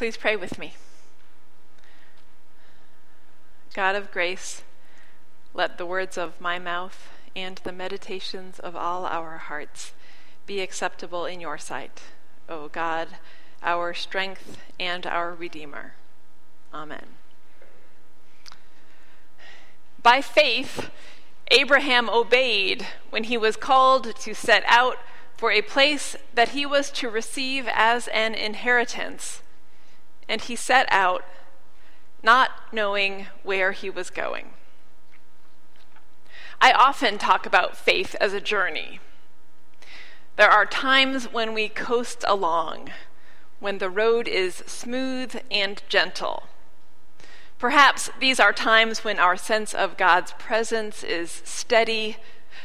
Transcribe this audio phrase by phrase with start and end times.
[0.00, 0.72] Please pray with me.
[3.74, 4.62] God of grace,
[5.52, 9.92] let the words of my mouth and the meditations of all our hearts
[10.46, 12.00] be acceptable in your sight,
[12.48, 13.08] O God,
[13.62, 15.92] our strength and our Redeemer.
[16.72, 17.04] Amen.
[20.02, 20.88] By faith,
[21.50, 24.96] Abraham obeyed when he was called to set out
[25.36, 29.42] for a place that he was to receive as an inheritance.
[30.30, 31.24] And he set out,
[32.22, 34.50] not knowing where he was going.
[36.60, 39.00] I often talk about faith as a journey.
[40.36, 42.90] There are times when we coast along,
[43.58, 46.44] when the road is smooth and gentle.
[47.58, 52.18] Perhaps these are times when our sense of God's presence is steady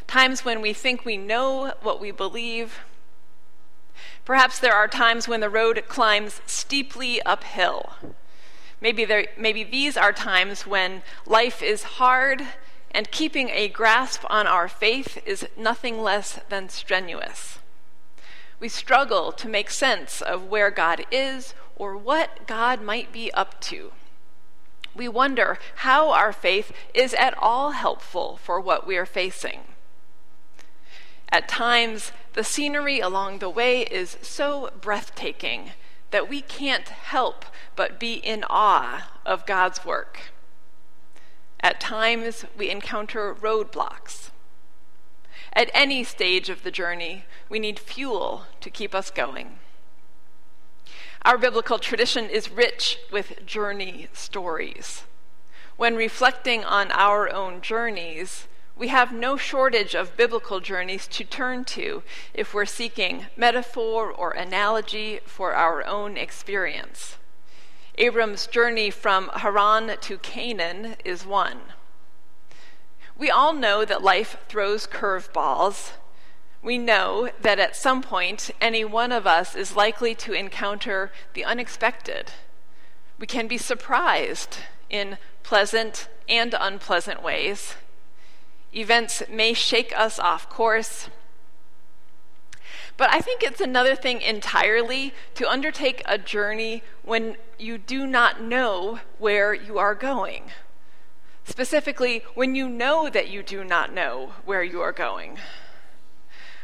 [0.05, 2.81] times when we think we know what we believe.
[4.25, 7.93] Perhaps there are times when the road climbs steeply uphill.
[8.81, 12.45] Maybe, there, maybe these are times when life is hard
[12.89, 17.59] and keeping a grasp on our faith is nothing less than strenuous.
[18.59, 23.61] We struggle to make sense of where God is or what God might be up
[23.61, 23.91] to.
[24.95, 29.61] We wonder how our faith is at all helpful for what we are facing.
[31.29, 35.71] At times, the scenery along the way is so breathtaking
[36.11, 37.45] that we can't help
[37.75, 40.31] but be in awe of God's work.
[41.59, 44.29] At times, we encounter roadblocks.
[45.53, 49.59] At any stage of the journey, we need fuel to keep us going.
[51.23, 55.05] Our biblical tradition is rich with journey stories.
[55.75, 61.63] When reflecting on our own journeys, we have no shortage of biblical journeys to turn
[61.63, 67.17] to if we're seeking metaphor or analogy for our own experience.
[67.97, 71.59] Abram's journey from Haran to Canaan is one.
[73.17, 75.91] We all know that life throws curveballs.
[76.61, 81.45] We know that at some point, any one of us is likely to encounter the
[81.45, 82.33] unexpected.
[83.17, 84.57] We can be surprised
[84.89, 87.75] in pleasant and unpleasant ways.
[88.75, 91.09] Events may shake us off course.
[92.97, 98.41] But I think it's another thing entirely to undertake a journey when you do not
[98.41, 100.51] know where you are going.
[101.45, 105.37] Specifically, when you know that you do not know where you are going.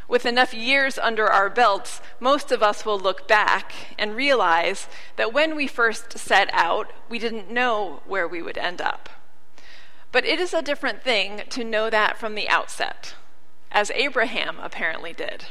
[0.08, 5.32] With enough years under our belts, most of us will look back and realize that
[5.32, 9.08] when we first set out, we didn't know where we would end up.
[10.12, 13.16] But it is a different thing to know that from the outset,
[13.72, 15.46] as Abraham apparently did.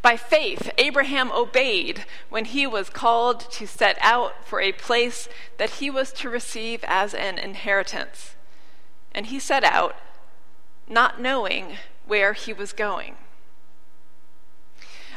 [0.00, 5.28] By faith, Abraham obeyed when he was called to set out for a place
[5.58, 8.36] that he was to receive as an inheritance.
[9.12, 9.96] And he set out
[10.88, 13.16] not knowing where he was going.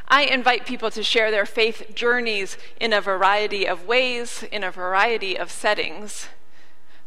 [0.08, 4.72] I invite people to share their faith journeys in a variety of ways, in a
[4.72, 6.30] variety of settings.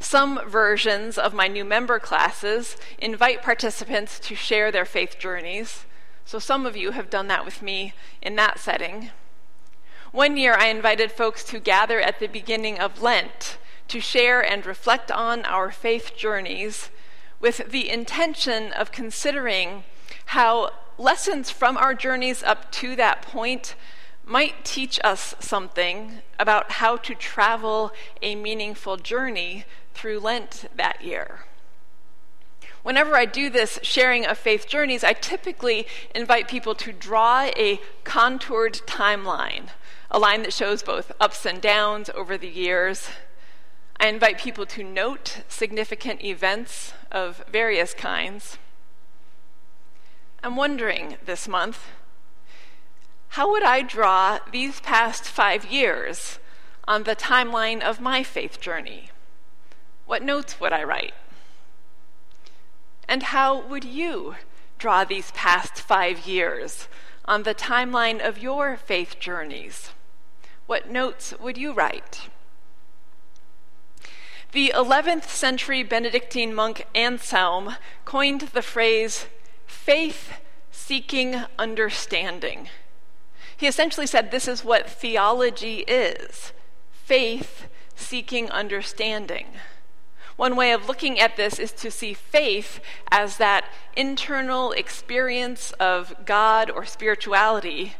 [0.02, 5.86] Some versions of my new member classes invite participants to share their faith journeys.
[6.24, 9.10] So some of you have done that with me in that setting.
[10.10, 13.58] One year, I invited folks to gather at the beginning of Lent
[13.88, 16.90] to share and reflect on our faith journeys
[17.38, 19.84] with the intention of considering
[20.26, 23.76] how lessons from our journeys up to that point
[24.24, 29.64] might teach us something about how to travel a meaningful journey
[29.94, 31.40] through Lent that year.
[32.82, 37.80] Whenever I do this sharing of faith journeys, I typically invite people to draw a
[38.02, 39.68] contoured timeline,
[40.10, 43.08] a line that shows both ups and downs over the years.
[44.00, 48.58] I invite people to note significant events of various kinds.
[50.42, 51.86] I'm wondering this month
[53.32, 56.38] how would I draw these past five years
[56.86, 59.11] on the timeline of my faith journey?
[60.06, 61.14] What notes would I write?
[63.08, 64.36] And how would you
[64.78, 66.88] draw these past five years
[67.24, 69.90] on the timeline of your faith journeys?
[70.66, 72.28] What notes would you write?
[74.52, 79.26] The 11th century Benedictine monk Anselm coined the phrase
[79.66, 80.34] faith
[80.70, 82.68] seeking understanding.
[83.56, 86.52] He essentially said this is what theology is
[86.90, 89.46] faith seeking understanding.
[90.36, 92.80] One way of looking at this is to see faith
[93.10, 97.94] as that internal experience of God or spirituality,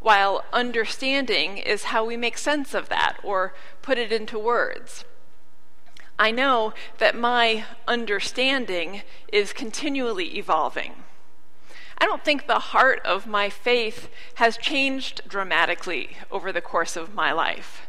[0.00, 5.04] while understanding is how we make sense of that or put it into words.
[6.18, 9.02] I know that my understanding
[9.32, 11.04] is continually evolving.
[11.98, 17.14] I don't think the heart of my faith has changed dramatically over the course of
[17.14, 17.86] my life.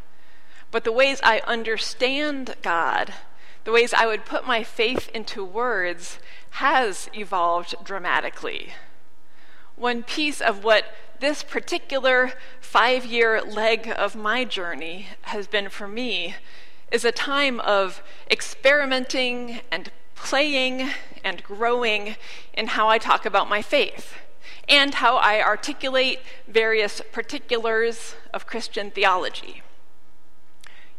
[0.71, 3.13] But the ways I understand God,
[3.65, 6.19] the ways I would put my faith into words,
[6.51, 8.73] has evolved dramatically.
[9.75, 10.85] One piece of what
[11.19, 16.35] this particular five year leg of my journey has been for me
[16.91, 20.91] is a time of experimenting and playing
[21.23, 22.15] and growing
[22.53, 24.13] in how I talk about my faith
[24.69, 29.61] and how I articulate various particulars of Christian theology.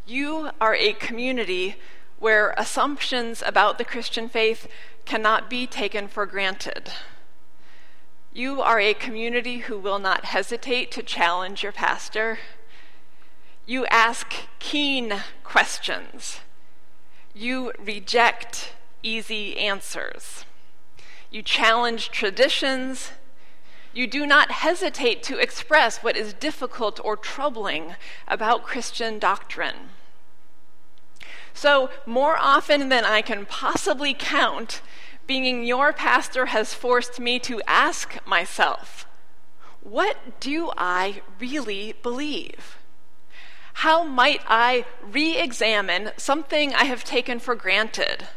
[0.04, 1.76] You are a community
[2.18, 4.68] where assumptions about the Christian faith
[5.04, 6.90] cannot be taken for granted.
[8.32, 12.38] You are a community who will not hesitate to challenge your pastor.
[13.64, 16.40] You ask keen questions.
[17.34, 20.44] You reject easy answers.
[21.30, 23.12] You challenge traditions.
[23.92, 27.94] You do not hesitate to express what is difficult or troubling
[28.28, 29.90] about Christian doctrine.
[31.56, 34.82] So, more often than I can possibly count,
[35.26, 39.06] being your pastor has forced me to ask myself,
[39.80, 42.76] what do I really believe?
[43.72, 48.28] How might I re examine something I have taken for granted?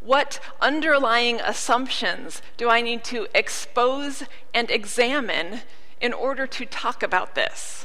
[0.00, 4.24] What underlying assumptions do I need to expose
[4.54, 5.60] and examine
[6.00, 7.84] in order to talk about this?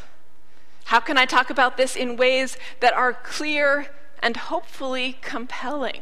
[0.85, 3.87] How can I talk about this in ways that are clear
[4.19, 6.01] and hopefully compelling?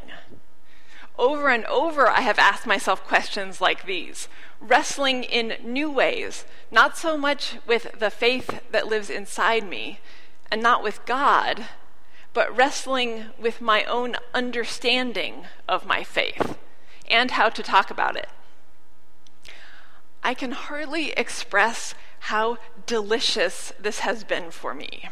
[1.17, 4.27] Over and over, I have asked myself questions like these,
[4.59, 9.99] wrestling in new ways, not so much with the faith that lives inside me,
[10.51, 11.65] and not with God,
[12.33, 16.57] but wrestling with my own understanding of my faith
[17.09, 18.27] and how to talk about it.
[20.21, 25.09] I can hardly express how delicious this has been for me.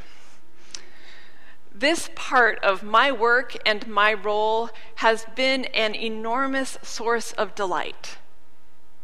[1.84, 8.16] This part of my work and my role has been an enormous source of delight.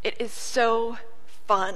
[0.02, 0.98] It is so
[1.46, 1.76] fun.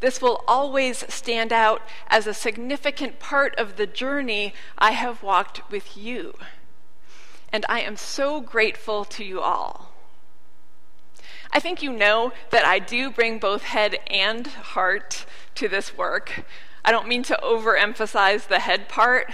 [0.00, 5.70] This will always stand out as a significant part of the journey I have walked
[5.70, 6.32] with you.
[7.52, 9.92] And I am so grateful to you all.
[11.52, 15.26] I think you know that I do bring both head and heart
[15.56, 16.46] to this work.
[16.86, 19.30] I don't mean to overemphasize the head part.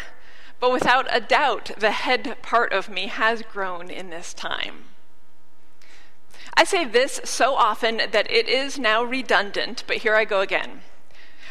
[0.60, 4.84] But without a doubt, the head part of me has grown in this time.
[6.54, 10.82] I say this so often that it is now redundant, but here I go again.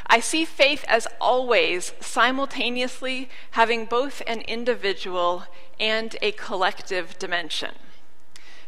[0.06, 5.45] I see faith as always simultaneously having both an individual
[5.79, 7.75] and a collective dimension.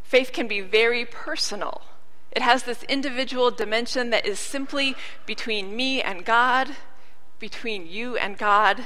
[0.03, 1.81] Faith can be very personal.
[2.31, 4.95] It has this individual dimension that is simply
[5.25, 6.75] between me and God,
[7.39, 8.83] between you and God,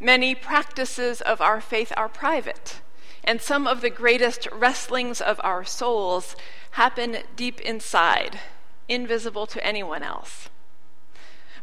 [0.00, 2.80] Many practices of our faith are private,
[3.24, 6.36] and some of the greatest wrestlings of our souls
[6.72, 8.38] happen deep inside,
[8.88, 10.50] invisible to anyone else.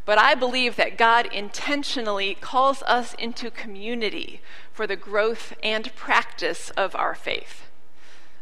[0.04, 4.42] But I believe that God intentionally calls us into community
[4.74, 7.64] for the growth and practice of our faith.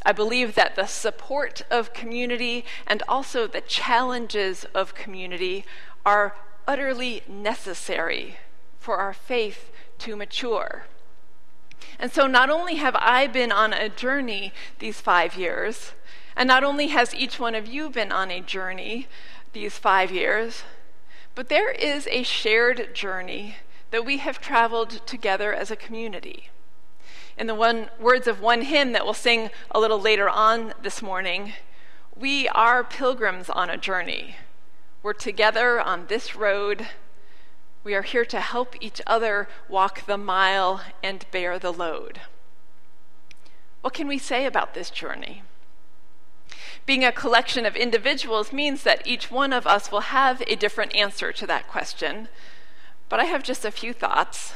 [0.06, 5.66] I believe that the support of community and also the challenges of community
[6.04, 6.36] are
[6.68, 8.38] utterly necessary
[8.80, 9.72] for our faith
[10.04, 10.86] to mature.
[12.00, 15.94] And so, not only have I been on a journey these five years,
[16.36, 19.08] and not only has each one of you been on a journey
[19.54, 20.64] these five years,
[21.36, 23.58] but there is a shared journey
[23.92, 26.50] that we have traveled together as a community.
[27.38, 31.02] In the one, words of one hymn that we'll sing a little later on this
[31.02, 31.54] morning,
[32.16, 34.36] we are pilgrims on a journey.
[35.02, 36.88] We're together on this road
[37.84, 42.22] we are here to help each other walk the mile and bear the load.
[43.82, 45.44] What can we say about this journey?
[46.86, 50.96] Being a collection of individuals means that each one of us will have a different
[50.96, 52.30] answer to that question.
[53.10, 54.54] But I have just a few thoughts.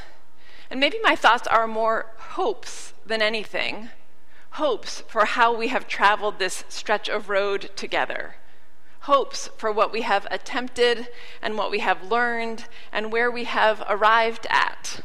[0.70, 3.90] And maybe my thoughts are more hopes than anything
[4.52, 8.36] hopes for how we have traveled this stretch of road together
[9.08, 11.08] hopes for what we have attempted
[11.42, 15.00] and what we have learned and where we have arrived at,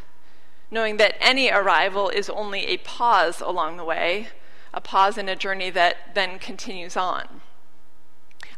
[0.73, 4.27] knowing that any arrival is only a pause along the way,
[4.75, 7.43] a pause in a journey that then continues on.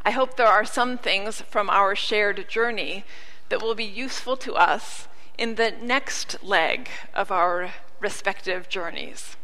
[0.03, 3.05] I hope there are some things from our shared journey
[3.49, 9.37] that will be useful to us in the next leg of our respective journeys.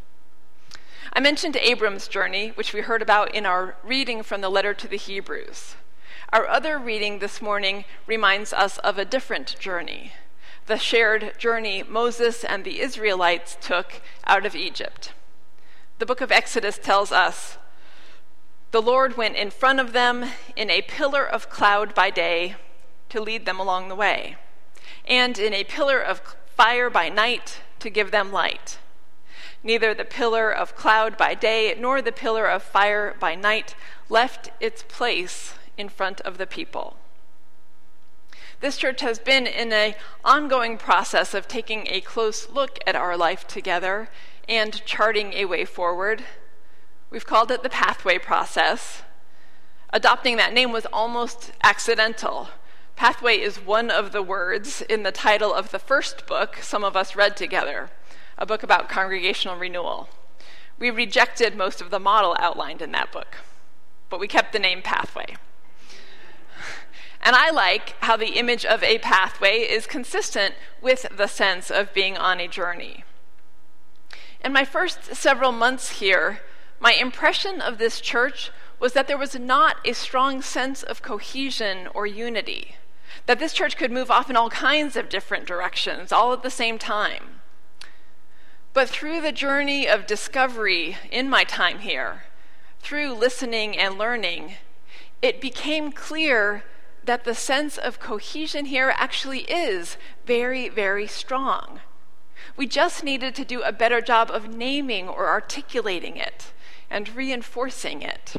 [1.14, 4.88] I mentioned Abram's journey, which we heard about in our reading from the letter to
[4.88, 5.76] the Hebrews.
[6.34, 10.14] Our other reading this morning reminds us of a different journey
[10.68, 15.12] the shared journey Moses and the Israelites took out of Egypt.
[16.00, 17.58] The book of Exodus tells us
[18.72, 20.24] the Lord went in front of them
[20.56, 22.56] in a pillar of cloud by day
[23.10, 24.38] to lead them along the way,
[25.06, 28.80] and in a pillar of fire by night to give them light.
[29.64, 33.76] Neither the pillar of cloud by day nor the pillar of fire by night
[34.08, 36.96] left its place in front of the people.
[38.62, 43.18] This church has been in an ongoing process of taking a close look at our
[43.18, 44.08] life together
[44.48, 46.24] and charting a way forward.
[47.10, 49.02] We've called it the pathway process.
[49.92, 52.50] Adopting that name was almost accidental.
[52.96, 56.96] Pathway is one of the words in the title of the first book some of
[56.96, 57.90] us read together,
[58.38, 60.08] a book about congregational renewal.
[60.78, 63.38] We rejected most of the model outlined in that book,
[64.10, 65.36] but we kept the name Pathway.
[67.22, 71.94] And I like how the image of a pathway is consistent with the sense of
[71.94, 73.04] being on a journey.
[74.44, 76.40] In my first several months here,
[76.80, 81.88] my impression of this church was that there was not a strong sense of cohesion
[81.94, 82.76] or unity,
[83.28, 86.50] that this church could move off in all kinds of different directions all at the
[86.50, 87.42] same time.
[88.74, 92.24] But through the journey of discovery in my time here,
[92.80, 94.56] through listening and learning,
[95.22, 96.64] it became clear
[97.04, 101.80] that the sense of cohesion here actually is very, very strong.
[102.56, 106.54] We just needed to do a better job of naming or articulating it
[106.90, 108.36] and reinforcing it.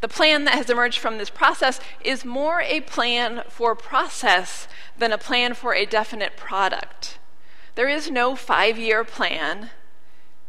[0.00, 4.66] The plan that has emerged from this process is more a plan for process
[4.98, 7.18] than a plan for a definite product.
[7.76, 9.70] There is no five year plan.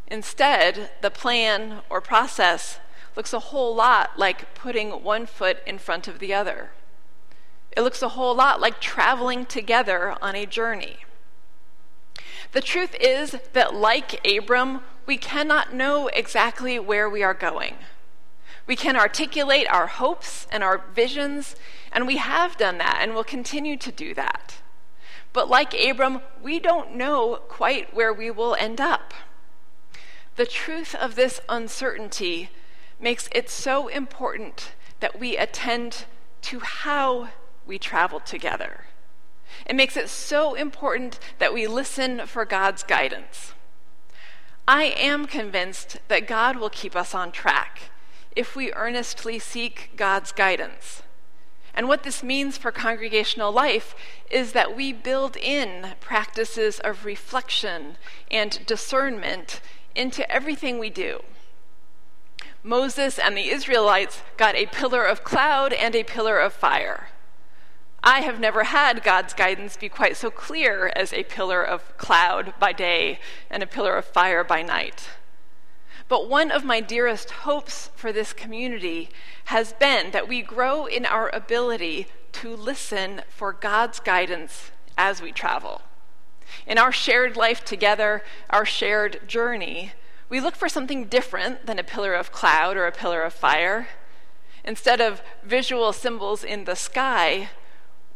[0.07, 2.79] Instead, the plan or process
[3.15, 6.71] looks a whole lot like putting one foot in front of the other.
[7.75, 10.98] It looks a whole lot like traveling together on a journey.
[12.51, 17.75] The truth is that, like Abram, we cannot know exactly where we are going.
[18.68, 21.56] We can articulate our hopes and our visions,
[21.92, 24.56] and we have done that and will continue to do that.
[25.34, 29.13] But like Abram, we don't know quite where we will end up.
[30.36, 32.50] The truth of this uncertainty
[33.00, 36.06] makes it so important that we attend
[36.44, 37.30] to how
[37.65, 38.86] we travel together.
[39.65, 43.53] It makes it so important that we listen for God's guidance.
[44.67, 47.91] I am convinced that God will keep us on track
[48.36, 51.03] if we earnestly seek God's guidance.
[51.75, 53.96] And what this means for congregational life
[54.29, 57.98] is that we build in practices of reflection
[58.29, 59.60] and discernment
[59.96, 61.22] into everything we do.
[62.63, 67.10] Moses and the Israelites got a pillar of cloud and a pillar of fire.
[68.05, 72.53] I have never had God's guidance be quite so clear as a pillar of cloud
[72.60, 73.17] by day
[73.50, 75.10] and a pillar of fire by night.
[76.10, 79.10] But one of my dearest hopes for this community
[79.45, 85.31] has been that we grow in our ability to listen for God's guidance as we
[85.31, 85.81] travel.
[86.67, 89.93] In our shared life together, our shared journey,
[90.27, 93.88] we look for something different than a pillar of cloud or a pillar of fire.
[94.65, 97.50] Instead of visual symbols in the sky,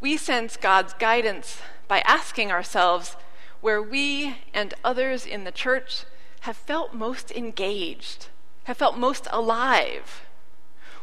[0.00, 3.16] we sense God's guidance by asking ourselves
[3.60, 6.04] where we and others in the church
[6.40, 8.28] have felt most engaged,
[8.64, 10.22] have felt most alive.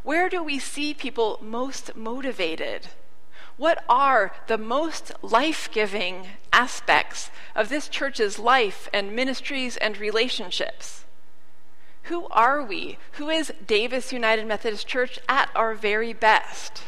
[0.03, 2.87] Where do we see people most motivated?
[3.57, 11.05] What are the most life giving aspects of this church's life and ministries and relationships?
[12.03, 12.97] Who are we?
[13.13, 16.83] Who is Davis United Methodist Church at our very best?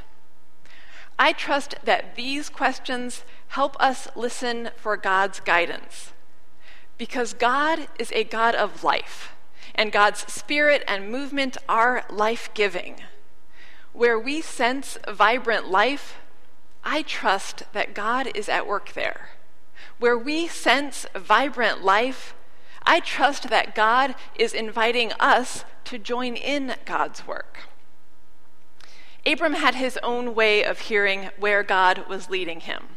[1.19, 6.13] I trust that these questions help us listen for God's guidance.
[6.97, 9.33] Because God is a God of life,
[9.73, 12.95] and God's spirit and movement are life giving.
[13.93, 16.17] Where we sense vibrant life,
[16.83, 19.29] I trust that God is at work there.
[19.99, 22.35] Where we sense vibrant life,
[22.83, 27.66] I trust that God is inviting us to join in God's work.
[29.27, 32.95] Abram had his own way of hearing where God was leading him.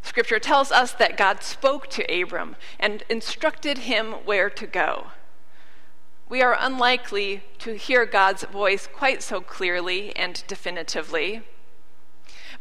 [0.00, 5.08] Scripture tells us that God spoke to Abram and instructed him where to go.
[6.28, 11.42] we are unlikely to hear God's voice quite so clearly and definitively.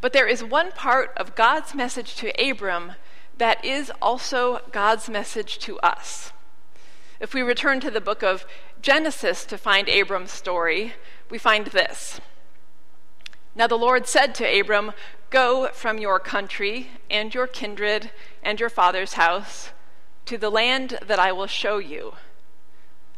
[0.02, 2.94] But there is one part of God's message to Abram
[3.38, 6.34] that is also God's message to us.
[7.20, 8.46] If we return to the book of
[8.82, 10.94] Genesis to find Abram's story,
[11.30, 12.20] we find this.
[13.56, 14.92] Now the Lord said to Abram,
[15.30, 18.12] Go from your country and your kindred
[18.44, 19.70] and your father's house
[20.26, 22.16] to the land that I will show you.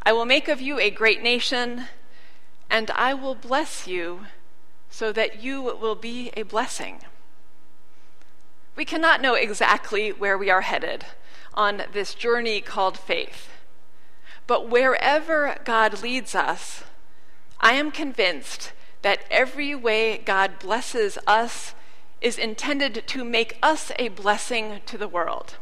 [0.03, 1.85] I will make of you a great nation,
[2.69, 4.27] and I will bless you
[4.89, 6.99] so that you will be a blessing.
[8.75, 11.05] We cannot know exactly where we are headed
[11.53, 13.49] on this journey called faith.
[14.45, 16.83] But wherever God leads us,
[17.59, 21.73] I am convinced that every way God blesses us
[22.21, 25.57] is intended to make us a blessing to the world.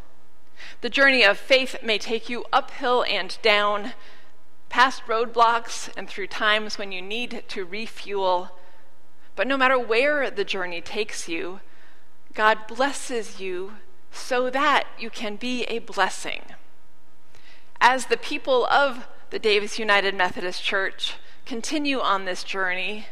[0.81, 3.93] The journey of faith may take you uphill and down,
[4.69, 8.51] past roadblocks, and through times when you need to refuel.
[9.35, 11.59] But no matter where the journey takes you,
[12.33, 13.73] God blesses you
[14.11, 16.41] so that you can be a blessing.
[17.81, 21.15] As the people of the Davis United Methodist Church
[21.45, 23.07] continue on this journey,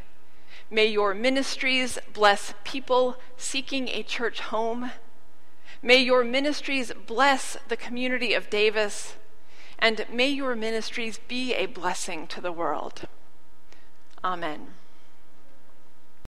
[0.73, 4.91] may your ministries bless people seeking a church home.
[5.83, 9.15] May your ministries bless the community of Davis,
[9.77, 13.03] and may your ministries be a blessing to the world.
[14.23, 14.73] Amen.